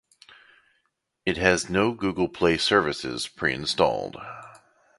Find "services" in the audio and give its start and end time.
2.57-3.27